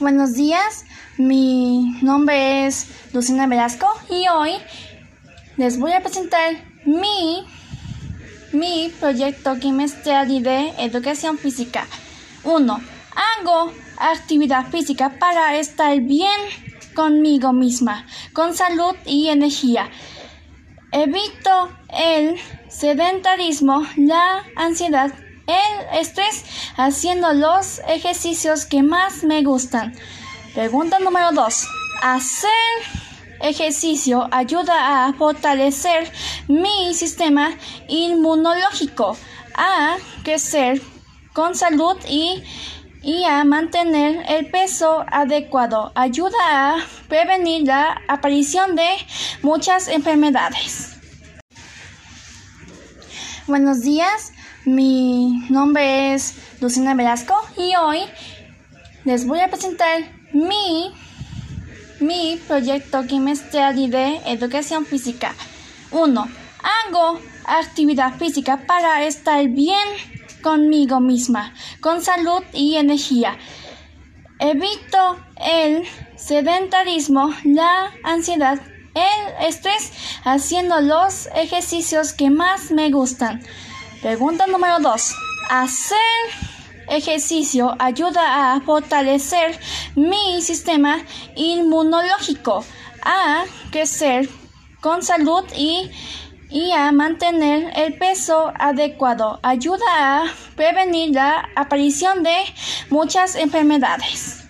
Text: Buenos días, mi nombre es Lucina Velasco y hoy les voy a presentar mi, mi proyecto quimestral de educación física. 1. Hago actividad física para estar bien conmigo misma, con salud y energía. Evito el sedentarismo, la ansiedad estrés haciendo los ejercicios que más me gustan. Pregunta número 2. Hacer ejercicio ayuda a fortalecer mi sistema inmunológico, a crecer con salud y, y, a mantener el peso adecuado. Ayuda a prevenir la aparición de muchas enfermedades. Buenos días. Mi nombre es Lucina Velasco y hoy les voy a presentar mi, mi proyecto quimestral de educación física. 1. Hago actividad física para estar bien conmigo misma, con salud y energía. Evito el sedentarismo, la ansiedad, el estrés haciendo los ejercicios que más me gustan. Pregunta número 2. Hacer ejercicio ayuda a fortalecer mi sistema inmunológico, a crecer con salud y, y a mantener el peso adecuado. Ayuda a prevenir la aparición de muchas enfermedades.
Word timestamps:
Buenos 0.00 0.34
días, 0.34 0.84
mi 1.18 1.96
nombre 2.02 2.66
es 2.66 2.88
Lucina 3.12 3.46
Velasco 3.46 3.86
y 4.10 4.26
hoy 4.26 4.54
les 5.56 5.78
voy 5.78 5.92
a 5.92 6.00
presentar 6.00 6.56
mi, 6.84 7.46
mi 8.52 8.92
proyecto 8.98 9.56
quimestral 9.60 10.42
de 10.42 10.72
educación 10.78 11.38
física. 11.38 11.86
1. 12.42 12.80
Hago 13.38 13.72
actividad 13.98 14.66
física 14.66 15.10
para 15.20 15.56
estar 15.58 16.00
bien 16.00 16.40
conmigo 16.96 17.52
misma, 17.52 18.04
con 18.32 18.52
salud 18.52 18.96
y 19.06 19.28
energía. 19.28 19.90
Evito 20.90 21.70
el 21.96 22.34
sedentarismo, 22.68 23.86
la 23.96 24.42
ansiedad 24.56 25.12
estrés 25.92 26.44
haciendo 26.76 27.32
los 27.32 27.80
ejercicios 27.88 28.66
que 28.66 28.82
más 28.82 29.24
me 29.24 29.42
gustan. 29.42 29.94
Pregunta 30.54 30.98
número 30.98 31.32
2. 31.32 31.66
Hacer 32.02 32.50
ejercicio 33.40 34.28
ayuda 34.30 35.06
a 35.06 35.12
fortalecer 35.12 36.10
mi 36.48 36.94
sistema 36.94 37.54
inmunológico, 37.88 39.16
a 39.54 39.96
crecer 40.22 40.80
con 41.32 41.54
salud 41.54 41.96
y, 42.08 42.42
y, 43.02 43.24
a 43.24 43.44
mantener 43.44 44.24
el 44.28 44.50
peso 44.50 45.04
adecuado. 45.10 45.92
Ayuda 45.94 46.36
a 46.48 46.76
prevenir 47.08 47.66
la 47.66 48.00
aparición 48.08 48.76
de 48.76 48.88
muchas 49.42 49.88
enfermedades. 49.88 50.96
Buenos 53.46 53.82
días. 53.82 54.32
Mi 54.64 55.13
nombre 55.50 56.14
es 56.14 56.34
Lucina 56.60 56.94
Velasco 56.94 57.34
y 57.56 57.74
hoy 57.76 58.00
les 59.04 59.26
voy 59.26 59.40
a 59.40 59.48
presentar 59.48 60.02
mi, 60.32 60.92
mi 62.00 62.40
proyecto 62.46 63.06
quimestral 63.06 63.90
de 63.90 64.20
educación 64.26 64.86
física. 64.86 65.34
1. 65.90 66.28
Hago 66.88 67.20
actividad 67.46 68.14
física 68.14 68.66
para 68.66 69.04
estar 69.04 69.46
bien 69.48 69.86
conmigo 70.42 71.00
misma, 71.00 71.54
con 71.80 72.02
salud 72.02 72.42
y 72.52 72.76
energía. 72.76 73.36
Evito 74.38 75.18
el 75.44 75.84
sedentarismo, 76.16 77.34
la 77.44 77.92
ansiedad, 78.02 78.60
el 78.94 79.46
estrés 79.48 79.92
haciendo 80.24 80.80
los 80.80 81.28
ejercicios 81.34 82.12
que 82.12 82.30
más 82.30 82.70
me 82.70 82.90
gustan. 82.90 83.42
Pregunta 84.02 84.46
número 84.46 84.80
2. 84.80 85.14
Hacer 85.50 85.98
ejercicio 86.88 87.74
ayuda 87.78 88.54
a 88.54 88.60
fortalecer 88.60 89.58
mi 89.94 90.40
sistema 90.42 91.02
inmunológico, 91.36 92.64
a 93.02 93.44
crecer 93.70 94.28
con 94.80 95.02
salud 95.02 95.44
y, 95.56 95.90
y 96.50 96.72
a 96.72 96.92
mantener 96.92 97.72
el 97.76 97.98
peso 97.98 98.52
adecuado. 98.58 99.40
Ayuda 99.42 100.22
a 100.22 100.24
prevenir 100.56 101.14
la 101.14 101.48
aparición 101.56 102.22
de 102.22 102.36
muchas 102.90 103.34
enfermedades. 103.34 104.43